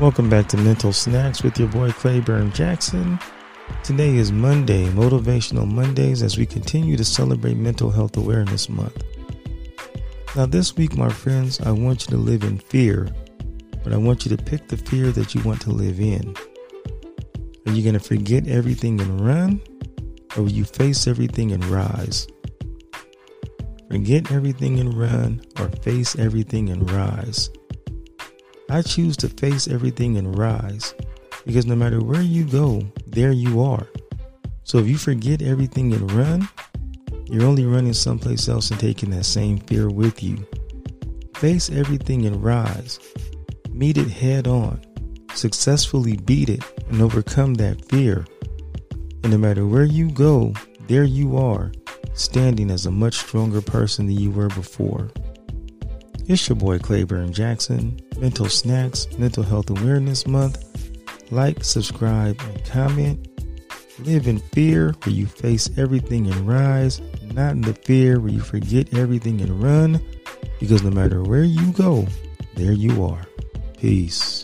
Welcome 0.00 0.30
back 0.30 0.46
to 0.50 0.56
Mental 0.56 0.92
Snacks 0.92 1.42
with 1.42 1.58
your 1.58 1.66
boy 1.66 1.90
Claiborne 1.90 2.52
Jackson. 2.52 3.18
Today 3.82 4.14
is 4.14 4.30
Monday, 4.30 4.84
Motivational 4.90 5.68
Mondays, 5.68 6.22
as 6.22 6.38
we 6.38 6.46
continue 6.46 6.96
to 6.96 7.04
celebrate 7.04 7.56
Mental 7.56 7.90
Health 7.90 8.16
Awareness 8.16 8.68
Month. 8.68 9.02
Now, 10.36 10.46
this 10.46 10.76
week, 10.76 10.96
my 10.96 11.08
friends, 11.08 11.60
I 11.60 11.72
want 11.72 12.06
you 12.06 12.12
to 12.12 12.16
live 12.16 12.44
in 12.44 12.58
fear, 12.58 13.08
but 13.82 13.92
I 13.92 13.96
want 13.96 14.24
you 14.24 14.36
to 14.36 14.40
pick 14.40 14.68
the 14.68 14.76
fear 14.76 15.10
that 15.10 15.34
you 15.34 15.42
want 15.42 15.60
to 15.62 15.70
live 15.70 15.98
in. 15.98 16.32
Are 17.66 17.72
you 17.72 17.82
going 17.82 17.98
to 17.98 18.00
forget 18.00 18.46
everything 18.46 19.00
and 19.00 19.20
run, 19.20 19.60
or 20.36 20.44
will 20.44 20.52
you 20.52 20.64
face 20.64 21.08
everything 21.08 21.50
and 21.50 21.64
rise? 21.64 22.28
Forget 23.90 24.30
everything 24.30 24.78
and 24.78 24.94
run, 24.94 25.42
or 25.58 25.68
face 25.82 26.16
everything 26.16 26.70
and 26.70 26.88
rise. 26.88 27.50
I 28.70 28.82
choose 28.82 29.16
to 29.18 29.28
face 29.28 29.66
everything 29.66 30.18
and 30.18 30.38
rise 30.38 30.94
because 31.46 31.64
no 31.64 31.74
matter 31.74 32.04
where 32.04 32.20
you 32.20 32.44
go, 32.44 32.82
there 33.06 33.32
you 33.32 33.62
are. 33.62 33.86
So 34.64 34.76
if 34.76 34.86
you 34.86 34.98
forget 34.98 35.40
everything 35.40 35.94
and 35.94 36.12
run, 36.12 36.46
you're 37.24 37.46
only 37.46 37.64
running 37.64 37.94
someplace 37.94 38.48
else 38.48 38.70
and 38.70 38.78
taking 38.78 39.08
that 39.10 39.24
same 39.24 39.58
fear 39.58 39.88
with 39.88 40.22
you. 40.22 40.46
Face 41.36 41.70
everything 41.70 42.26
and 42.26 42.44
rise. 42.44 42.98
Meet 43.70 43.96
it 43.96 44.08
head 44.08 44.46
on. 44.46 44.82
Successfully 45.32 46.16
beat 46.16 46.50
it 46.50 46.62
and 46.90 47.00
overcome 47.00 47.54
that 47.54 47.82
fear. 47.88 48.26
And 49.22 49.32
no 49.32 49.38
matter 49.38 49.66
where 49.66 49.84
you 49.84 50.10
go, 50.10 50.52
there 50.88 51.04
you 51.04 51.38
are, 51.38 51.72
standing 52.12 52.70
as 52.70 52.84
a 52.84 52.90
much 52.90 53.14
stronger 53.14 53.62
person 53.62 54.06
than 54.06 54.18
you 54.18 54.30
were 54.30 54.48
before. 54.48 55.10
It's 56.26 56.46
your 56.48 56.56
boy 56.56 56.78
Claiborne 56.78 57.32
Jackson, 57.32 57.98
Mental 58.18 58.48
Snacks, 58.48 59.06
Mental 59.16 59.42
Health 59.42 59.70
Awareness 59.70 60.26
Month. 60.26 60.64
Like, 61.30 61.62
subscribe, 61.62 62.40
and 62.40 62.64
comment. 62.64 63.28
Live 64.00 64.28
in 64.28 64.38
fear 64.38 64.94
where 65.02 65.14
you 65.14 65.26
face 65.26 65.68
everything 65.76 66.26
and 66.26 66.48
rise, 66.48 67.00
not 67.32 67.52
in 67.52 67.62
the 67.62 67.74
fear 67.74 68.20
where 68.20 68.32
you 68.32 68.40
forget 68.40 68.96
everything 68.96 69.40
and 69.40 69.62
run, 69.62 70.00
because 70.60 70.82
no 70.82 70.90
matter 70.90 71.22
where 71.22 71.42
you 71.42 71.72
go, 71.72 72.06
there 72.54 72.72
you 72.72 73.04
are. 73.04 73.24
Peace. 73.78 74.37